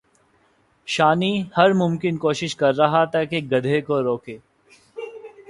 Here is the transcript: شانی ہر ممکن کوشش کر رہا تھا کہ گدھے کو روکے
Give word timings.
شانی 0.87 1.31
ہر 1.57 1.73
ممکن 1.73 2.17
کوشش 2.17 2.55
کر 2.55 2.75
رہا 2.75 3.03
تھا 3.05 3.23
کہ 3.23 3.41
گدھے 3.51 3.81
کو 3.81 4.01
روکے 4.03 4.37